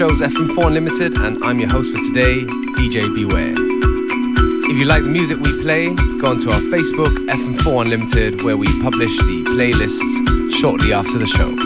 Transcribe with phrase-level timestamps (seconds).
[0.00, 0.38] Make love to me.
[0.38, 2.44] name of the show is FM4 Unlimited, and I'm your host for today,
[2.76, 3.54] DJ Beware.
[4.70, 8.66] If you like the music we play, go onto our Facebook, FM4 Unlimited, where we
[8.80, 11.57] publish the playlists shortly after the show.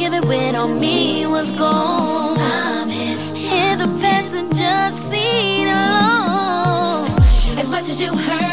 [0.00, 2.38] give it when all me was gone.
[2.38, 7.04] I'm in, in the passenger seat alone.
[7.04, 8.49] As much as you, as much as you hurt.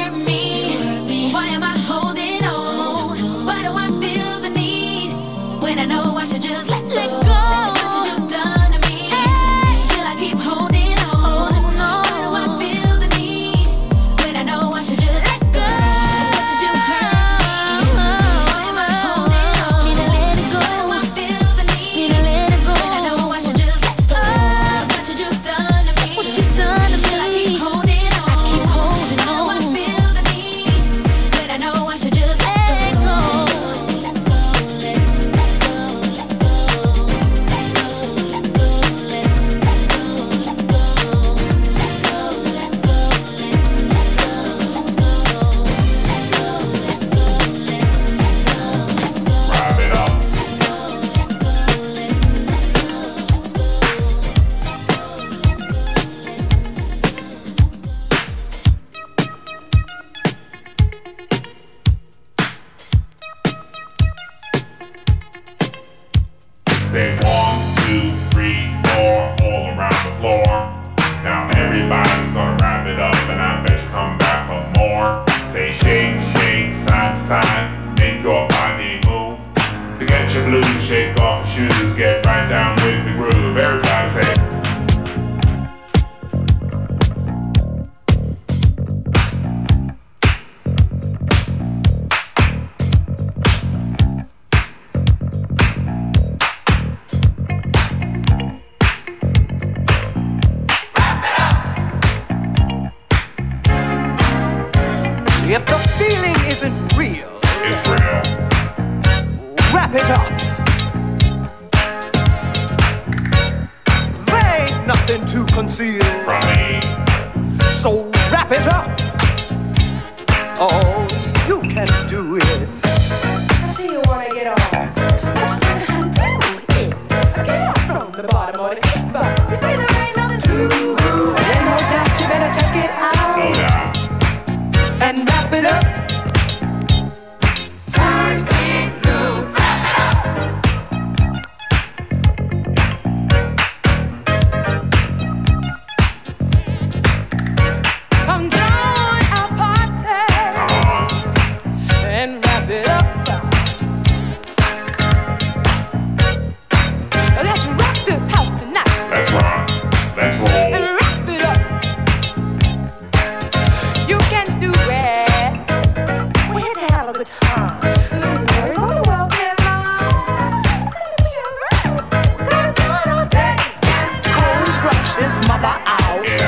[175.17, 176.46] his mother out.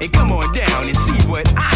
[0.00, 1.75] and come on down and see what I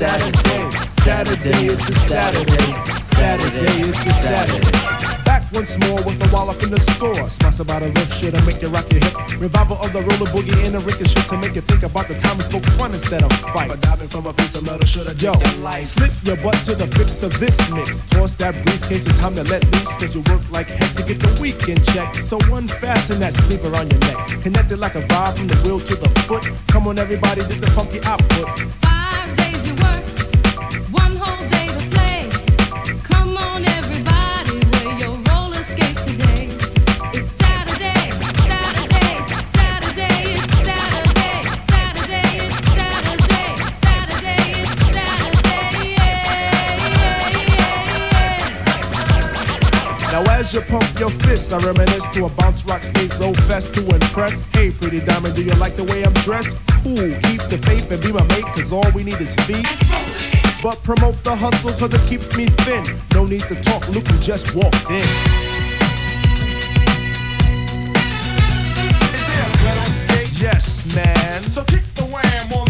[0.00, 0.32] Saturday,
[1.04, 1.36] Saturday.
[1.36, 2.72] Saturday, it's a Saturday.
[3.04, 4.72] Saturday, it's a Saturday
[5.28, 7.12] Back once more with the wall up in the score.
[7.28, 9.12] Smash about a riff shit to make you rock your hip.
[9.36, 12.40] Revival of the roller boogie in a ricochet to make you think about the time
[12.40, 13.68] we spoke fun instead of fight.
[13.68, 15.36] But diving from a piece of metal should have Yo,
[15.76, 18.00] slip your butt to the fix of this mix.
[18.08, 19.92] Toss that briefcase, it's time to let loose.
[20.00, 22.16] Cause you work like heck to get the weekend check.
[22.16, 24.16] So unfasten that sleeper on your neck.
[24.40, 26.48] Connected like a vibe from the wheel to the foot.
[26.72, 28.48] Come on, everybody, did the funky output.
[50.50, 53.86] As you pump your fists, I reminisce to a bounce rock skate low fest to
[53.86, 54.50] impress.
[54.50, 56.58] Hey, pretty diamond, do you like the way I'm dressed?
[56.82, 56.96] Cool,
[57.30, 59.62] keep the faith and be my mate, cause all we need is feet.
[60.60, 62.82] But promote the hustle, cause it keeps me thin.
[63.14, 65.06] No need to talk, Luke, you just walked in.
[69.14, 70.26] Is there a on?
[70.34, 71.44] Yes, man.
[71.44, 72.69] So kick the wham on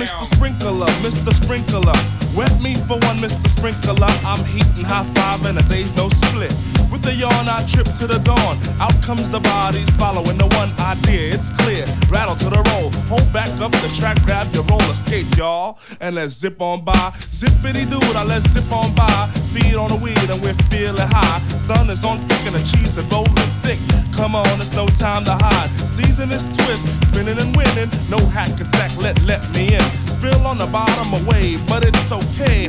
[0.00, 0.24] Mr.
[0.24, 1.34] Sprinkler, Mr.
[1.34, 1.92] Sprinkler.
[2.34, 3.48] Wet me for one, Mr.
[3.48, 4.08] Sprinkler.
[4.24, 6.54] I'm heating high five and a day's no split.
[6.90, 8.56] With a yawn, I trip to the dawn.
[8.80, 11.34] Out comes the bodies following the one idea.
[11.34, 11.84] It's clear.
[12.08, 12.90] Rattle to the roll.
[13.12, 15.78] Hold back up the track, grab your roller skates, y'all.
[16.00, 17.12] And let's zip on by.
[17.30, 19.28] Zippity dude, I let's zip on by.
[19.52, 21.40] Feed on the weed and we're feeling high.
[21.68, 23.78] Sun is on thick and the cheese is rolling thick.
[24.16, 25.70] Come on, it's no time to hide.
[25.86, 27.90] Season is twist, spinning and winning.
[28.08, 29.89] No hack and sack, let let me in.
[30.06, 32.68] Spill on the bottom away, but it's okay.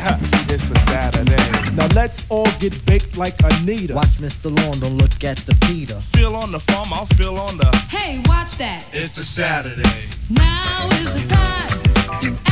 [0.50, 1.38] It's a Saturday.
[1.76, 3.96] Now let's all get baked like Anita.
[3.96, 4.46] Watch Mr.
[4.56, 5.96] Lawn, don't look at the Peter.
[5.96, 7.68] Feel on the farm, I'll feel on the.
[7.90, 8.84] Hey, watch that.
[8.92, 10.08] It's a Saturday.
[10.30, 11.70] Now is the time
[12.22, 12.51] to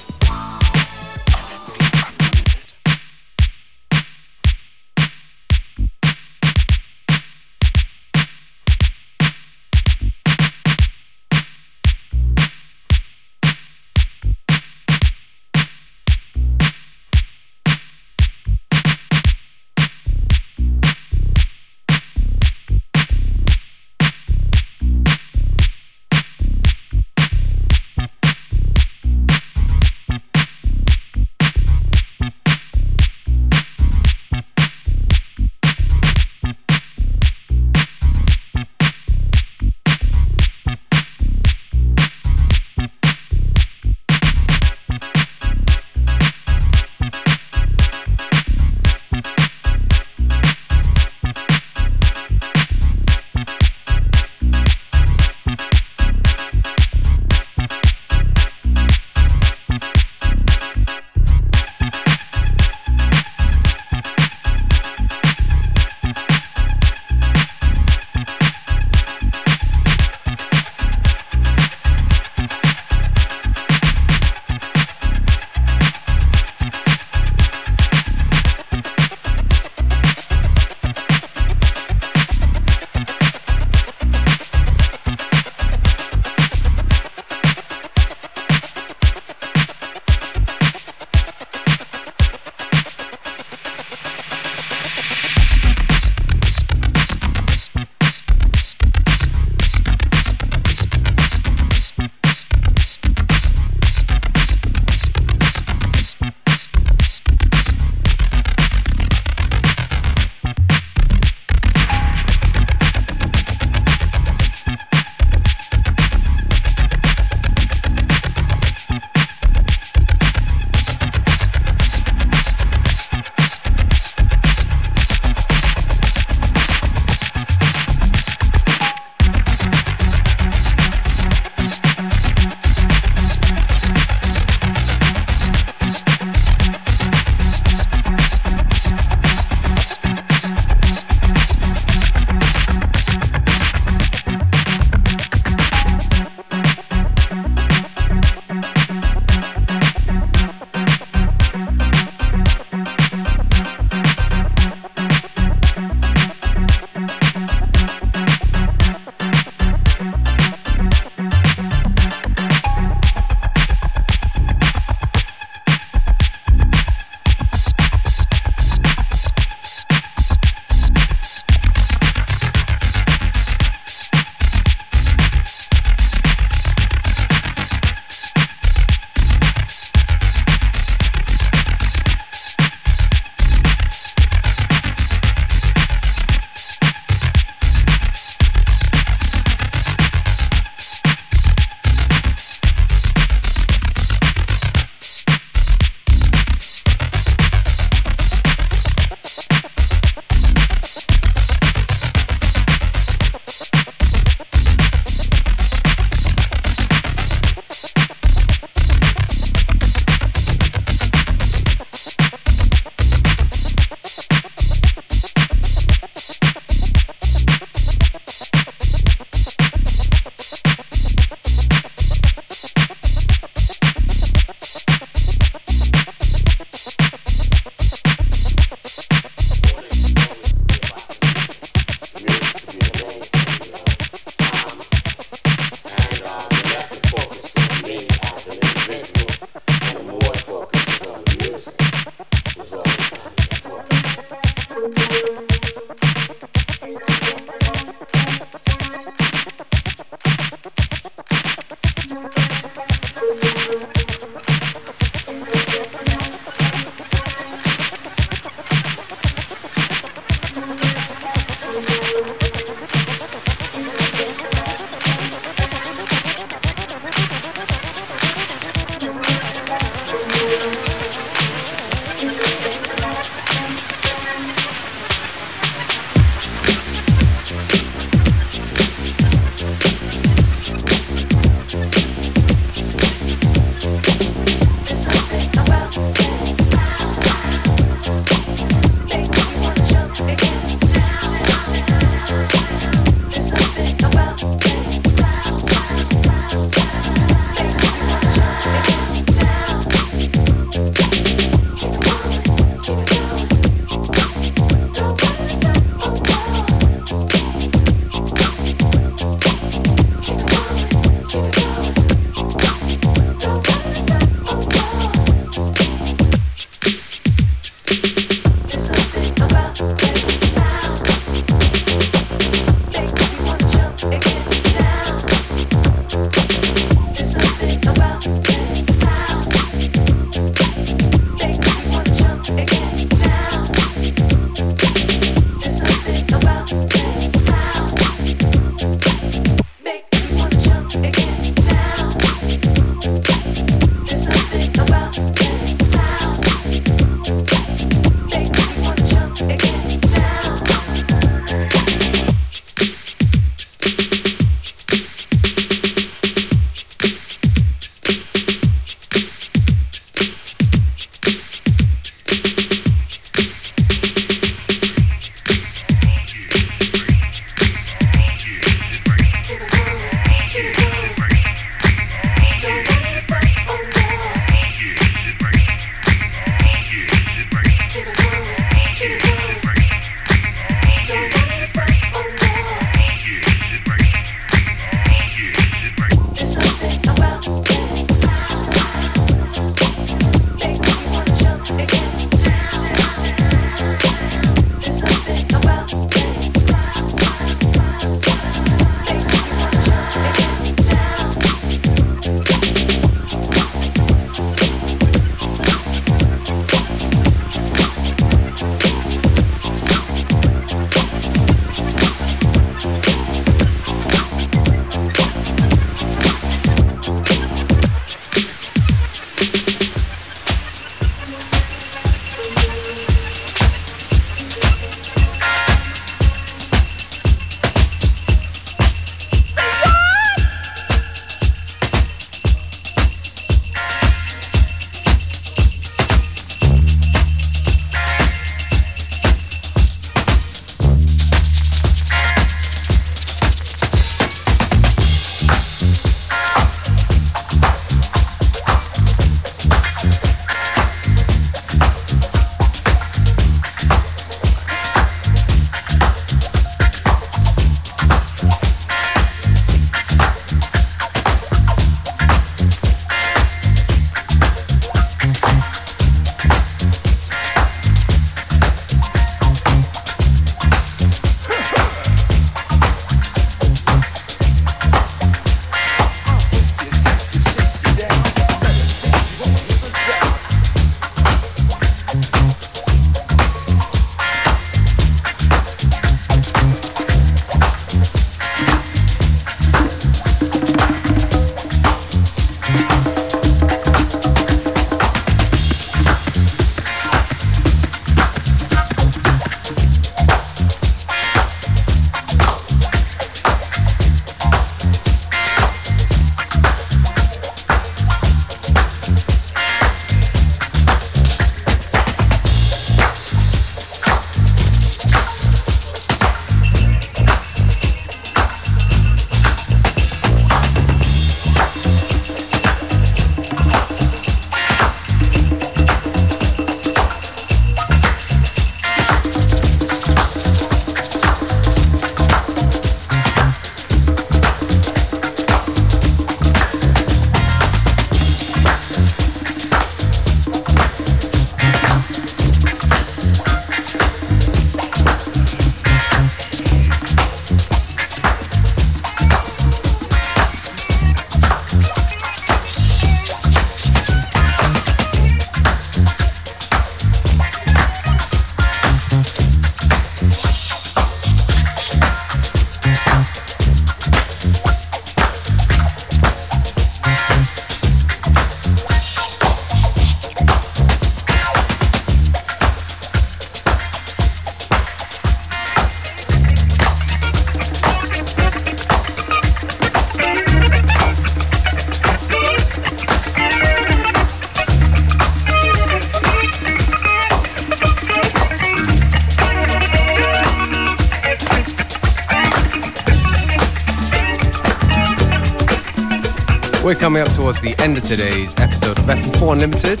[597.46, 600.00] towards the end of today's episode of FM4 Unlimited.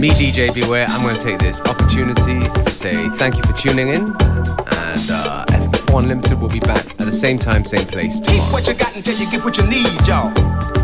[0.00, 3.90] Me, DJ Beware, I'm going to take this opportunity to say thank you for tuning
[3.90, 4.02] in.
[4.02, 8.52] And uh, FM4 Unlimited will be back at the same time, same place Keep tomorrow.
[8.52, 10.77] what you got until you get what you need, y'all.